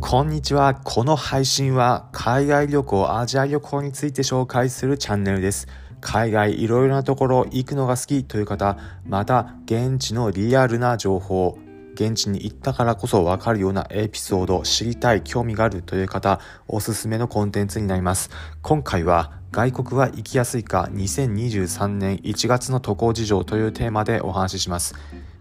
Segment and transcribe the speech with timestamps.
[0.00, 0.74] こんにちは。
[0.74, 5.68] この配信は海外旅行、アジア旅行について紹介するチャンネルです。
[6.00, 11.58] 海外いろいろなところ行くのが好きという方、また現地のリアルな情報、
[11.94, 18.30] 現地に行ったからこそわかるようなエピソード、知りたい、興味があるという方、おすすめのコンテンツになります。
[18.62, 24.94] 今回は外国は行きやすいか2023年1月の渡航事情というテーマでお話しします。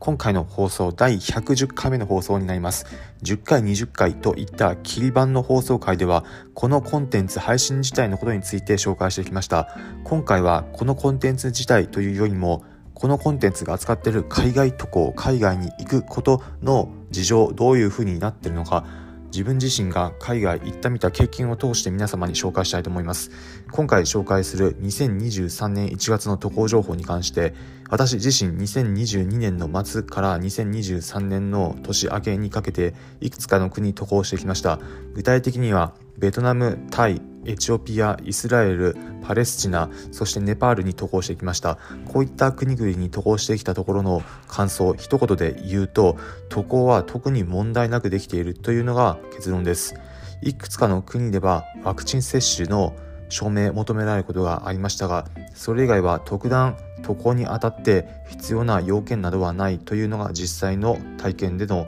[0.00, 2.86] 今回の放送第110回目の放送になります。
[3.22, 9.76] 10回、20回といった切り版の放送回では、このコンテンツ配信自体のことについて紹介してきました。
[10.04, 18.86] 今回はこのコンテンツ自体というよりも、このコンテンツが扱っている海外渡航、海外に行くことの事情、どういうふうになっているのか、
[19.30, 23.30] 自分自身が海外行ったみた経験を通して皆様に紹介したいと思います。
[23.70, 27.54] 今回紹介する2023年1月の渡航情報に関して、
[27.88, 34.78] 私自身2022年の末から2023年の年明けにかけていくつかの国渡航してきました。
[35.14, 41.78] 具体的にはベトナム、タイ、エチオピア、イスラエル、パレスチナ、そしてネパールに渡航してきました。
[42.06, 46.16] こういった国々に渡航してきたところの感想、一言で言うと、
[46.48, 49.94] 渡航は特に問題なくできているというのが結論です。
[50.42, 52.94] いくつかの国ではワクチン接種の
[53.28, 61.86] 証明求められることがありましたが、それ以外は特段渡航にあたって必要な要件などはないというのが実際の体験での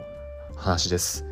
[0.55, 1.25] 話です。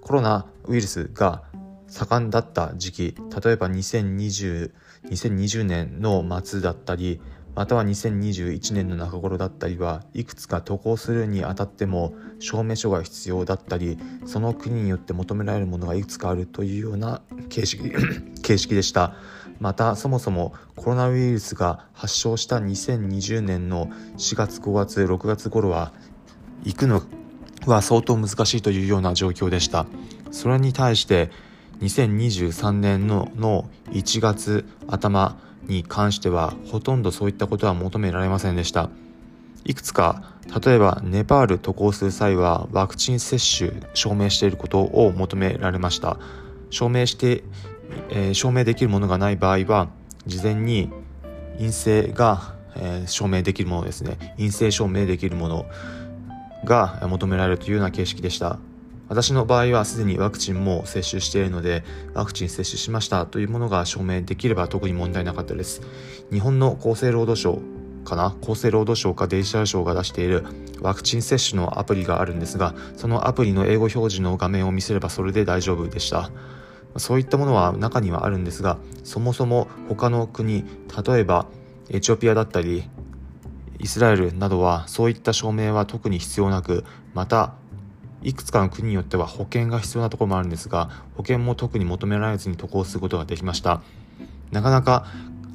[0.00, 1.42] コロナウイルスが
[1.90, 4.72] 盛んだった時期例えば2020
[5.10, 7.20] 2020年の末だったり
[7.54, 17.90] または2021年の中頃だったりはいくつか渡航するにあたっても証明書が必要だったりその国によって求められるものがいくつかあるというような形式
[18.42, 19.14] 形式でした。
[19.58, 25.92] またそもそもコロナウイルスが発症した2020年の4月5月6月頃は
[26.64, 27.02] 行くの
[27.66, 29.86] は相当難しいというような状況でした。
[30.30, 31.30] それに対して
[31.80, 38.90] 2023年のの1月頭に関してはほとんどそういったことは求められませんでした。
[39.64, 40.34] いくつか
[40.64, 46.18] 例えばネパール渡航する際はワクチン接種証明していることを求められました。
[46.70, 47.44] 証明して、
[48.10, 49.88] えー、証明できるものがない場合は
[50.26, 50.90] 事前に
[51.58, 54.34] 陰性が、えー、証明できるものですね。
[54.36, 55.66] 陰性証明できるもの
[56.64, 58.58] が求められるというような形式でした。
[59.10, 61.82] 私の場合はすでにワクチンも接種しているので、
[62.14, 65.82] ワクチン接種しましたというものが証明できれば特に問題なかったです。
[66.30, 67.60] 日本の厚生労働省
[68.04, 68.36] かな？
[68.40, 70.44] 厚生労働省かデジタル省が出している
[70.80, 76.30] ワクチン接種のアプリがあるんですが、そのアプリの英語表示の画面を見せればそれで大丈夫でした。
[76.96, 80.64] そういったものは中にはあるんですが、そもそも他の国、
[81.04, 81.46] 例えば
[81.88, 82.84] エチオピアだったり、
[83.80, 87.54] イスラエルなどはそういった証明は特に必要なく、また
[88.22, 93.82] いくつかの国によっては保険が必要なところもあるんですが保険も特に求められずに渡航することができました。
[94.50, 95.06] なかなか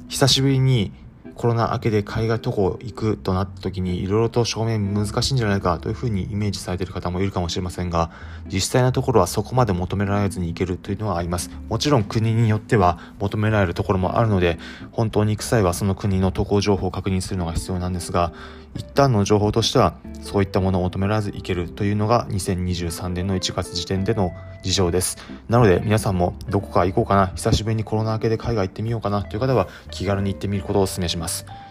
[0.08, 0.92] 久しぶりに
[1.36, 8.10] コロナ明けで海外渡航行くとなった時にいろいろと証明難しいんじゃないかというふうにイメージされている方もいるかもしれませんが
[8.46, 11.50] 実際のところはそこまで求められずに行けるというのはあります。
[11.68, 14.58] もちろん国によっては求められるところもあるので
[14.92, 18.32] 本当に行く際はその国の渡航情報を確認するのが必要なんですが
[18.76, 24.32] 一旦の情報としてはそういったものを求められずいけるというのが2023年の1月時点での
[24.62, 25.18] 事情です。
[25.48, 27.28] なので皆さんもどこか行こうかな。
[27.28, 31.25] 久しぶりにコロナ明けで海外行ってみようかなという方は気軽に行ってみることをお勧めします。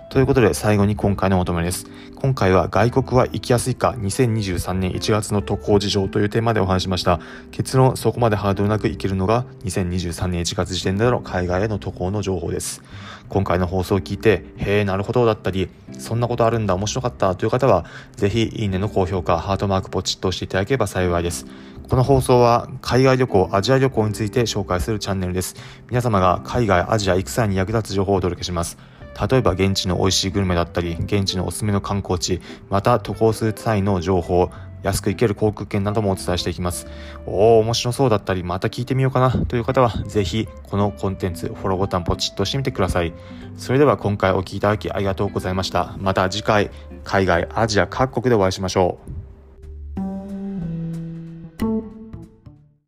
[0.10, 1.88] ということで最後に今回のまとめです。
[2.16, 7.20] 今回は外国は行きやすいか2023年1月の渡航事情というテーマでお話しました。
[7.52, 12.82] 結論そこまでハードルなく行けるのが2023年1月時点での海外への渡航の情報です。
[13.28, 17.86] 今回の放送を聞いて、へえ、なるほどだったり、そんなことあるんだ、面白かったという方は、
[18.16, 21.46] ぜひいいねの高評価、ハートマークポチッと押していただければ幸いです。
[21.90, 25.56] この放送は海外旅行、アジア旅行について紹介するチャンネルです。
[25.90, 28.95] 皆様が海外、アジア行く際に役立つ情報をお届けします。
[29.30, 34.50] 例えば現地の美味しいグルメだったり、現地のおすすめの観光地、また渡航する際の情報、
[34.84, 36.86] 安く行ける航空券などもお伝えしていきます。
[37.26, 43.14] おー、面白そうだったり、また聞いてみようかなという方は、ぜひこのコンテンツ、フォローボタンポチッとしてみてください。
[43.58, 45.96] それでは今回お聴きいただきありがとうございました。
[45.98, 46.70] また次回、
[47.04, 49.25] 海外、アジア各国でお会いしましょう。